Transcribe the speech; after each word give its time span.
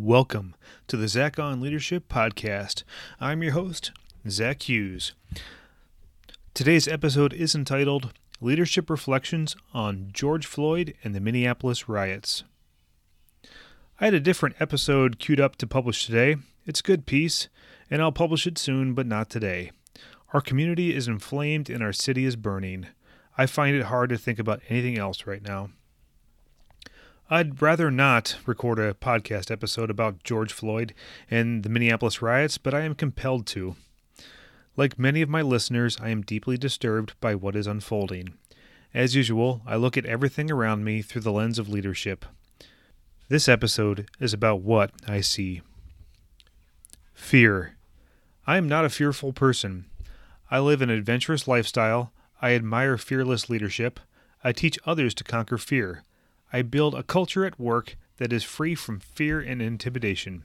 Welcome 0.00 0.54
to 0.86 0.96
the 0.96 1.08
Zach 1.08 1.40
on 1.40 1.60
Leadership 1.60 2.08
Podcast. 2.08 2.84
I'm 3.20 3.42
your 3.42 3.50
host, 3.50 3.90
Zach 4.28 4.68
Hughes. 4.68 5.12
Today's 6.54 6.86
episode 6.86 7.32
is 7.32 7.52
entitled 7.52 8.12
Leadership 8.40 8.90
Reflections 8.90 9.56
on 9.74 10.10
George 10.12 10.46
Floyd 10.46 10.94
and 11.02 11.16
the 11.16 11.20
Minneapolis 11.20 11.88
Riots. 11.88 12.44
I 14.00 14.04
had 14.04 14.14
a 14.14 14.20
different 14.20 14.54
episode 14.60 15.18
queued 15.18 15.40
up 15.40 15.56
to 15.56 15.66
publish 15.66 16.06
today. 16.06 16.36
It's 16.64 16.78
a 16.78 16.84
good 16.84 17.04
piece, 17.04 17.48
and 17.90 18.00
I'll 18.00 18.12
publish 18.12 18.46
it 18.46 18.56
soon, 18.56 18.94
but 18.94 19.04
not 19.04 19.28
today. 19.28 19.72
Our 20.32 20.40
community 20.40 20.94
is 20.94 21.08
inflamed 21.08 21.68
and 21.68 21.82
our 21.82 21.92
city 21.92 22.24
is 22.24 22.36
burning. 22.36 22.86
I 23.36 23.46
find 23.46 23.74
it 23.74 23.86
hard 23.86 24.10
to 24.10 24.16
think 24.16 24.38
about 24.38 24.62
anything 24.68 24.96
else 24.96 25.26
right 25.26 25.42
now. 25.42 25.70
I'd 27.30 27.60
rather 27.60 27.90
not 27.90 28.38
record 28.46 28.78
a 28.78 28.94
podcast 28.94 29.50
episode 29.50 29.90
about 29.90 30.24
George 30.24 30.50
Floyd 30.50 30.94
and 31.30 31.62
the 31.62 31.68
Minneapolis 31.68 32.22
riots, 32.22 32.56
but 32.56 32.72
I 32.72 32.80
am 32.80 32.94
compelled 32.94 33.46
to. 33.48 33.76
Like 34.78 34.98
many 34.98 35.20
of 35.20 35.28
my 35.28 35.42
listeners, 35.42 35.98
I 36.00 36.08
am 36.08 36.22
deeply 36.22 36.56
disturbed 36.56 37.12
by 37.20 37.34
what 37.34 37.54
is 37.54 37.66
unfolding. 37.66 38.32
As 38.94 39.14
usual, 39.14 39.60
I 39.66 39.76
look 39.76 39.98
at 39.98 40.06
everything 40.06 40.50
around 40.50 40.84
me 40.84 41.02
through 41.02 41.20
the 41.20 41.32
lens 41.32 41.58
of 41.58 41.68
leadership. 41.68 42.24
This 43.28 43.46
episode 43.46 44.08
is 44.18 44.32
about 44.32 44.62
what 44.62 44.92
I 45.06 45.20
see. 45.20 45.60
Fear. 47.12 47.76
I 48.46 48.56
am 48.56 48.66
not 48.66 48.86
a 48.86 48.90
fearful 48.90 49.34
person. 49.34 49.84
I 50.50 50.60
live 50.60 50.80
an 50.80 50.88
adventurous 50.88 51.46
lifestyle. 51.46 52.10
I 52.40 52.52
admire 52.52 52.96
fearless 52.96 53.50
leadership. 53.50 54.00
I 54.42 54.52
teach 54.52 54.78
others 54.86 55.12
to 55.16 55.24
conquer 55.24 55.58
fear. 55.58 56.04
I 56.52 56.62
build 56.62 56.94
a 56.94 57.02
culture 57.02 57.44
at 57.44 57.60
work 57.60 57.96
that 58.16 58.32
is 58.32 58.44
free 58.44 58.74
from 58.74 59.00
fear 59.00 59.40
and 59.40 59.60
intimidation. 59.60 60.44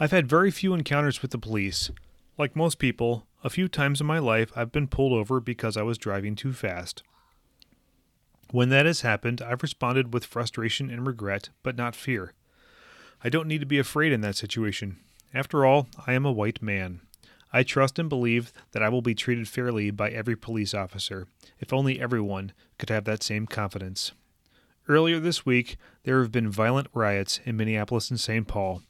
I've 0.00 0.10
had 0.10 0.26
very 0.26 0.50
few 0.50 0.74
encounters 0.74 1.22
with 1.22 1.30
the 1.30 1.38
police. 1.38 1.90
Like 2.38 2.56
most 2.56 2.78
people, 2.78 3.26
a 3.44 3.50
few 3.50 3.68
times 3.68 4.00
in 4.00 4.06
my 4.06 4.18
life 4.18 4.50
I've 4.56 4.72
been 4.72 4.88
pulled 4.88 5.12
over 5.12 5.38
because 5.38 5.76
I 5.76 5.82
was 5.82 5.98
driving 5.98 6.34
too 6.34 6.52
fast. 6.52 7.02
When 8.50 8.68
that 8.70 8.86
has 8.86 9.02
happened, 9.02 9.42
I've 9.42 9.62
responded 9.62 10.12
with 10.12 10.24
frustration 10.24 10.90
and 10.90 11.06
regret, 11.06 11.50
but 11.62 11.76
not 11.76 11.94
fear. 11.94 12.32
I 13.22 13.28
don't 13.28 13.48
need 13.48 13.60
to 13.60 13.66
be 13.66 13.78
afraid 13.78 14.12
in 14.12 14.22
that 14.22 14.36
situation. 14.36 14.98
After 15.32 15.64
all, 15.64 15.88
I 16.06 16.14
am 16.14 16.26
a 16.26 16.32
white 16.32 16.60
man. 16.60 17.00
I 17.52 17.62
trust 17.62 17.98
and 17.98 18.08
believe 18.08 18.52
that 18.72 18.82
I 18.82 18.88
will 18.88 19.02
be 19.02 19.14
treated 19.14 19.46
fairly 19.46 19.90
by 19.90 20.10
every 20.10 20.36
police 20.36 20.74
officer, 20.74 21.26
if 21.60 21.72
only 21.72 22.00
everyone 22.00 22.52
could 22.78 22.88
have 22.88 23.04
that 23.04 23.22
same 23.22 23.46
confidence. 23.46 24.12
Earlier 24.88 25.20
this 25.20 25.46
week, 25.46 25.76
there 26.02 26.20
have 26.20 26.32
been 26.32 26.50
violent 26.50 26.88
riots 26.92 27.38
in 27.44 27.56
Minneapolis 27.56 28.10
and 28.10 28.18
St. 28.18 28.48
Paul. 28.48 28.82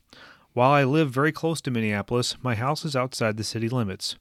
While 0.55 0.71
I 0.71 0.85
live 0.85 1.11
very 1.11 1.33
close 1.33 1.61
to 1.63 1.71
Minneapolis, 1.71 2.37
my 2.43 2.55
house 2.55 2.87
is 2.87 2.97
outside 2.97 3.37
the 3.37 3.45
city 3.45 3.69
limits. 3.69 4.17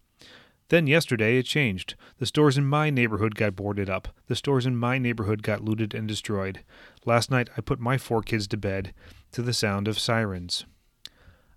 Then 0.68 0.86
yesterday 0.86 1.38
it 1.38 1.44
changed. 1.44 1.96
The 2.18 2.26
stores 2.26 2.58
in 2.58 2.66
my 2.66 2.90
neighborhood 2.90 3.36
got 3.36 3.56
boarded 3.56 3.90
up. 3.90 4.10
The 4.28 4.36
stores 4.36 4.66
in 4.66 4.76
my 4.76 4.98
neighborhood 4.98 5.44
got 5.44 5.64
looted 5.64 5.94
and 5.94 6.10
destroyed. 6.10 6.60
Last 7.06 7.32
night 7.32 7.50
I 7.58 7.62
put 7.62 7.80
my 7.80 7.98
four 7.98 8.22
kids 8.22 8.48
to 8.48 8.58
bed 8.58 8.94
to 9.32 9.42
the 9.42 9.54
sound 9.54 9.88
of 9.88 10.00
sirens. 10.00 10.66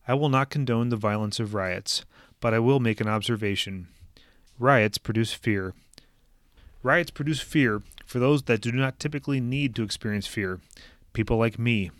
I 0.07 0.15
will 0.15 0.29
not 0.29 0.51
condone 0.51 0.91
the 0.91 0.97
violence 0.97 1.41
of 1.41 1.55
riots, 1.55 2.05
but 2.41 2.55
I 2.55 2.61
will 2.61 2.79
make 2.79 3.01
an 3.01 3.09
observation. 3.09 3.89
Riots 4.61 4.99
produce 4.99 5.33
fear. 5.33 5.75
Riots 6.83 7.11
produce 7.11 7.41
fear 7.41 7.83
for 8.05 8.19
those 8.19 8.43
that 8.45 8.61
do 8.61 8.73
not 8.73 8.99
typically 8.99 9.41
need 9.41 9.75
to 9.75 9.83
experience 9.83 10.27
fear, 10.27 10.61
people 11.13 11.37
like 11.37 11.59
me. 11.59 11.91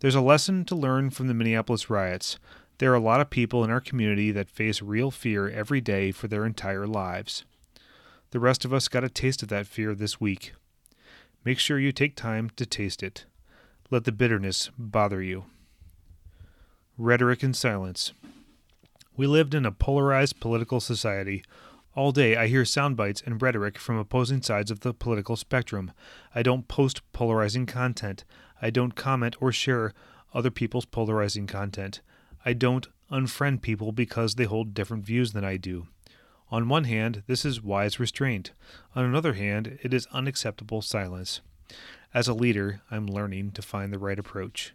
There's 0.00 0.14
a 0.14 0.20
lesson 0.20 0.64
to 0.66 0.74
learn 0.74 1.10
from 1.10 1.26
the 1.26 1.34
Minneapolis 1.34 1.88
riots. 1.88 2.38
There 2.78 2.92
are 2.92 2.96
a 2.96 3.00
lot 3.00 3.20
of 3.20 3.30
people 3.30 3.64
in 3.64 3.70
our 3.70 3.80
community 3.80 4.30
that 4.32 4.50
face 4.50 4.82
real 4.82 5.10
fear 5.10 5.48
every 5.48 5.80
day 5.80 6.12
for 6.12 6.28
their 6.28 6.44
entire 6.44 6.86
lives. 6.86 7.44
The 8.30 8.40
rest 8.40 8.64
of 8.64 8.74
us 8.74 8.88
got 8.88 9.04
a 9.04 9.08
taste 9.08 9.42
of 9.42 9.48
that 9.48 9.66
fear 9.66 9.94
this 9.94 10.20
week. 10.20 10.52
Make 11.44 11.58
sure 11.58 11.78
you 11.78 11.92
take 11.92 12.16
time 12.16 12.50
to 12.56 12.66
taste 12.66 13.02
it. 13.02 13.24
Let 13.90 14.04
the 14.04 14.12
bitterness 14.12 14.70
bother 14.76 15.22
you. 15.22 15.44
Rhetoric 16.98 17.42
and 17.42 17.54
silence. 17.54 18.12
We 19.16 19.26
lived 19.26 19.54
in 19.54 19.64
a 19.64 19.72
polarized 19.72 20.40
political 20.40 20.80
society 20.80 21.42
all 21.96 22.12
day, 22.12 22.36
I 22.36 22.46
hear 22.46 22.66
sound 22.66 22.94
bites 22.94 23.22
and 23.24 23.40
rhetoric 23.40 23.78
from 23.78 23.96
opposing 23.96 24.42
sides 24.42 24.70
of 24.70 24.80
the 24.80 24.92
political 24.92 25.34
spectrum. 25.34 25.92
I 26.34 26.42
don't 26.42 26.68
post 26.68 27.00
polarizing 27.12 27.64
content. 27.64 28.24
I 28.60 28.68
don't 28.68 28.94
comment 28.94 29.34
or 29.40 29.50
share 29.50 29.94
other 30.34 30.50
people's 30.50 30.84
polarizing 30.84 31.46
content. 31.46 32.02
I 32.44 32.52
don't 32.52 32.86
unfriend 33.10 33.62
people 33.62 33.92
because 33.92 34.34
they 34.34 34.44
hold 34.44 34.74
different 34.74 35.04
views 35.06 35.32
than 35.32 35.44
I 35.44 35.56
do. 35.56 35.86
On 36.50 36.68
one 36.68 36.84
hand, 36.84 37.22
this 37.26 37.46
is 37.46 37.62
wise 37.62 37.98
restraint. 37.98 38.52
On 38.94 39.02
another 39.02 39.32
hand, 39.32 39.78
it 39.82 39.94
is 39.94 40.06
unacceptable 40.12 40.82
silence. 40.82 41.40
As 42.12 42.28
a 42.28 42.34
leader, 42.34 42.82
I'm 42.90 43.06
learning 43.06 43.52
to 43.52 43.62
find 43.62 43.90
the 43.90 43.98
right 43.98 44.18
approach. 44.18 44.74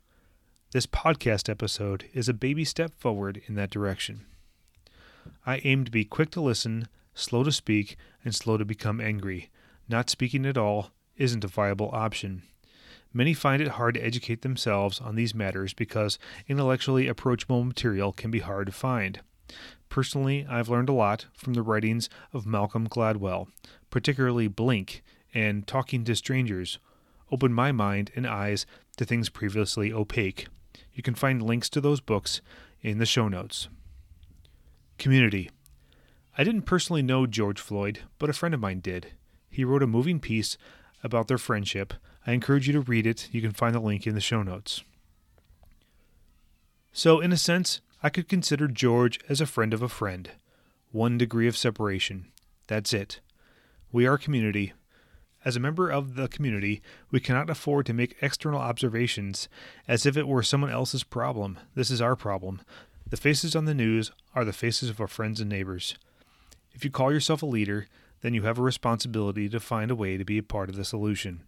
This 0.72 0.88
podcast 0.88 1.50
episode 1.50 2.06
is 2.14 2.28
a 2.28 2.34
baby 2.34 2.66
step 2.66 2.94
forward 2.98 3.42
in 3.46 3.54
that 3.56 3.70
direction. 3.70 4.26
I 5.46 5.62
aim 5.64 5.86
to 5.86 5.92
be 5.92 6.04
quick 6.04 6.32
to 6.32 6.42
listen, 6.42 6.88
slow 7.14 7.44
to 7.44 7.52
speak, 7.52 7.98
and 8.24 8.34
slow 8.34 8.58
to 8.58 8.66
become 8.66 9.02
angry. 9.02 9.50
Not 9.88 10.10
speaking 10.10 10.46
at 10.46 10.58
all 10.58 10.92
isn't 11.18 11.44
a 11.44 11.48
viable 11.48 11.90
option. 11.94 12.44
Many 13.14 13.34
find 13.34 13.62
it 13.62 13.70
hard 13.70 13.96
to 13.96 14.06
educate 14.06 14.42
themselves 14.42 15.02
on 15.02 15.16
these 15.16 15.36
matters 15.36 15.74
because 15.74 16.18
intellectually 16.48 17.08
approachable 17.08 17.64
material 17.64 18.14
can 18.14 18.32
be 18.32 18.40
hard 18.40 18.68
to 18.68 18.72
find. 18.72 19.20
Personally, 19.90 20.46
I've 20.50 20.70
learned 20.70 20.88
a 20.88 20.94
lot 20.94 21.26
from 21.34 21.54
the 21.54 21.62
writings 21.62 22.10
of 22.32 22.46
Malcolm 22.46 22.88
Gladwell, 22.88 23.48
particularly 23.90 24.48
Blink 24.48 25.04
and 25.34 25.68
Talking 25.68 26.06
to 26.06 26.16
Strangers, 26.16 26.80
opened 27.30 27.56
my 27.56 27.74
mind 27.74 28.12
and 28.16 28.26
eyes 28.26 28.66
to 28.96 29.04
things 29.04 29.30
previously 29.30 29.92
opaque. 29.92 30.48
You 30.94 31.04
can 31.04 31.16
find 31.16 31.42
links 31.42 31.70
to 31.72 31.82
those 31.82 32.00
books 32.00 32.42
in 32.82 32.98
the 32.98 33.06
show 33.06 33.28
notes. 33.28 33.68
Community. 34.98 35.50
I 36.38 36.44
didn't 36.44 36.62
personally 36.64 37.02
know 37.02 37.28
George 37.28 37.60
Floyd, 37.60 38.00
but 38.18 38.30
a 38.30 38.34
friend 38.34 38.54
of 38.54 38.62
mine 38.62 38.80
did. 38.80 39.08
He 39.50 39.66
wrote 39.66 39.84
a 39.84 39.88
moving 39.88 40.20
piece 40.20 40.58
about 41.04 41.28
their 41.28 41.38
friendship. 41.38 41.94
I 42.26 42.32
encourage 42.32 42.68
you 42.68 42.74
to 42.74 42.82
read 42.82 43.06
it. 43.06 43.28
You 43.32 43.42
can 43.42 43.52
find 43.52 43.76
the 43.76 43.80
link 43.80 44.08
in 44.08 44.16
the 44.16 44.22
show 44.22 44.42
notes. 44.42 44.84
So, 46.94 47.20
in 47.20 47.32
a 47.32 47.38
sense, 47.38 47.82
I 48.04 48.10
could 48.10 48.30
consider 48.30 48.68
George 48.68 49.20
as 49.28 49.42
a 49.42 49.46
friend 49.46 49.74
of 49.74 49.82
a 49.82 49.90
friend. 49.90 50.32
One 50.92 51.18
degree 51.18 51.48
of 51.48 51.58
separation. 51.58 52.28
That's 52.68 52.94
it. 52.94 53.20
We 53.92 54.06
are 54.06 54.18
community. 54.18 54.74
As 55.44 55.56
a 55.56 55.62
member 55.62 55.90
of 55.90 56.16
the 56.16 56.28
community, 56.28 56.82
we 57.10 57.20
cannot 57.20 57.50
afford 57.50 57.86
to 57.88 57.94
make 57.94 58.18
external 58.22 58.60
observations 58.60 59.50
as 59.88 60.06
if 60.06 60.16
it 60.16 60.28
were 60.28 60.44
someone 60.44 60.70
else's 60.70 61.04
problem. 61.04 61.60
This 61.76 61.90
is 61.92 62.02
our 62.02 62.16
problem. 62.16 62.62
The 63.10 63.18
faces 63.18 63.56
on 63.56 63.66
the 63.66 63.74
news 63.74 64.12
are 64.34 64.46
the 64.46 64.54
faces 64.54 64.90
of 64.90 65.02
our 65.02 65.08
friends 65.08 65.42
and 65.42 65.50
neighbors. 65.50 65.96
If 66.74 66.86
you 66.86 66.92
call 66.92 67.12
yourself 67.12 67.44
a 67.44 67.48
leader, 67.48 67.88
then 68.22 68.34
you 68.34 68.44
have 68.44 68.58
a 68.58 68.64
responsibility 68.64 69.50
to 69.50 69.60
find 69.60 69.92
a 69.92 69.96
way 69.96 70.18
to 70.18 70.26
be 70.26 70.38
a 70.38 70.44
part 70.44 70.70
of 70.70 70.76
the 70.76 70.86
solution. 70.86 71.44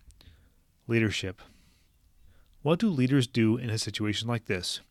Leadership. 0.87 1.41
What 2.61 2.79
do 2.79 2.89
leaders 2.89 3.27
do 3.27 3.57
in 3.57 3.69
a 3.69 3.77
situation 3.77 4.27
like 4.27 4.45
this? 4.45 4.81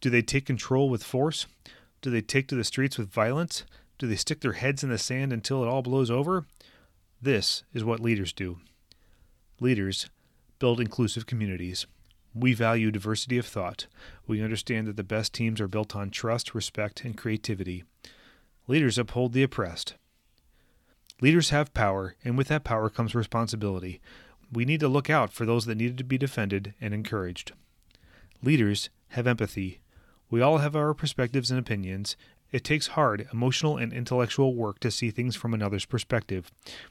Do 0.00 0.10
they 0.10 0.22
take 0.22 0.46
control 0.46 0.88
with 0.88 1.02
force? 1.02 1.46
Do 2.02 2.10
they 2.10 2.20
take 2.20 2.48
to 2.48 2.54
the 2.54 2.64
streets 2.64 2.98
with 2.98 3.10
violence? 3.10 3.64
Do 3.98 4.06
they 4.06 4.16
stick 4.16 4.40
their 4.40 4.52
heads 4.52 4.82
in 4.82 4.90
the 4.90 4.98
sand 4.98 5.32
until 5.32 5.62
it 5.62 5.68
all 5.68 5.82
blows 5.82 6.10
over? 6.10 6.46
This 7.22 7.62
is 7.72 7.84
what 7.84 8.00
leaders 8.00 8.32
do. 8.32 8.58
Leaders 9.60 10.10
build 10.58 10.80
inclusive 10.80 11.26
communities. 11.26 11.86
We 12.34 12.52
value 12.52 12.90
diversity 12.90 13.38
of 13.38 13.46
thought. 13.46 13.86
We 14.26 14.42
understand 14.42 14.88
that 14.88 14.96
the 14.96 15.04
best 15.04 15.32
teams 15.32 15.60
are 15.60 15.68
built 15.68 15.94
on 15.94 16.10
trust, 16.10 16.54
respect, 16.54 17.04
and 17.04 17.16
creativity. 17.16 17.84
Leaders 18.66 18.96
uphold 18.96 19.32
the 19.32 19.42
oppressed. 19.42 19.94
Leaders 21.20 21.50
have 21.50 21.74
power, 21.74 22.16
and 22.24 22.38
with 22.38 22.48
that 22.48 22.64
power 22.64 22.88
comes 22.88 23.14
responsibility. 23.14 24.00
We 24.50 24.64
need 24.64 24.80
to 24.80 24.88
look 24.88 25.10
out 25.10 25.32
for 25.32 25.44
those 25.44 25.66
that 25.66 25.76
need 25.76 25.98
to 25.98 26.04
be 26.04 26.16
defended 26.16 26.72
and 26.80 26.94
encouraged. 26.94 27.52
Leaders 28.42 28.88
have 29.08 29.26
empathy. 29.26 29.80
We 30.30 30.40
all 30.40 30.58
have 30.58 30.74
our 30.74 30.94
perspectives 30.94 31.50
and 31.50 31.60
opinions. 31.60 32.16
It 32.52 32.64
takes 32.64 32.88
hard, 32.88 33.28
emotional, 33.32 33.76
and 33.76 33.92
intellectual 33.92 34.54
work 34.54 34.80
to 34.80 34.90
see 34.90 35.10
things 35.10 35.36
from 35.36 35.52
another's 35.52 35.84
perspective. 35.84 36.50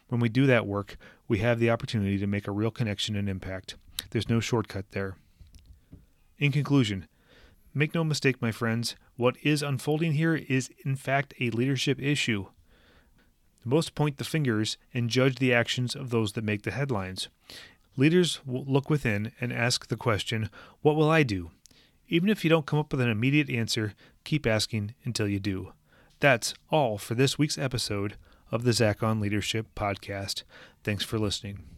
When 0.09 0.21
we 0.21 0.29
do 0.29 0.45
that 0.45 0.67
work, 0.67 0.97
we 1.27 1.39
have 1.39 1.59
the 1.59 1.71
opportunity 1.71 2.19
to 2.19 2.27
make 2.27 2.47
a 2.47 2.51
real 2.51 2.71
connection 2.71 3.15
and 3.15 3.27
impact. 3.27 3.75
There's 4.11 4.29
no 4.29 4.39
shortcut 4.39 4.91
there. 4.91 5.15
In 6.37 6.51
conclusion, 6.51 7.07
Make 7.73 7.95
no 7.95 8.03
mistake, 8.03 8.41
my 8.41 8.51
friends, 8.51 8.95
what 9.15 9.35
is 9.41 9.63
unfolding 9.63 10.13
here 10.13 10.35
is 10.35 10.69
in 10.85 10.95
fact 10.95 11.33
a 11.39 11.49
leadership 11.49 11.99
issue. 11.99 12.47
Most 13.65 13.95
point 13.95 14.17
the 14.17 14.23
fingers 14.23 14.77
and 14.93 15.09
judge 15.09 15.37
the 15.37 15.53
actions 15.53 15.95
of 15.95 16.09
those 16.09 16.33
that 16.33 16.43
make 16.43 16.63
the 16.63 16.71
headlines. 16.71 17.29
Leaders 17.95 18.41
look 18.45 18.89
within 18.89 19.31
and 19.39 19.53
ask 19.53 19.87
the 19.87 19.97
question, 19.97 20.49
What 20.81 20.95
will 20.95 21.09
I 21.09 21.23
do? 21.23 21.51
Even 22.09 22.29
if 22.29 22.43
you 22.43 22.49
don't 22.49 22.65
come 22.65 22.79
up 22.79 22.91
with 22.91 23.01
an 23.01 23.09
immediate 23.09 23.49
answer, 23.49 23.93
keep 24.23 24.45
asking 24.45 24.93
until 25.03 25.27
you 25.27 25.39
do. 25.39 25.73
That's 26.19 26.53
all 26.69 26.97
for 26.97 27.15
this 27.15 27.39
week's 27.39 27.57
episode 27.57 28.17
of 28.51 28.63
the 28.63 28.73
Zach 28.73 29.01
on 29.01 29.19
Leadership 29.19 29.67
podcast. 29.75 30.43
Thanks 30.83 31.03
for 31.03 31.17
listening. 31.17 31.72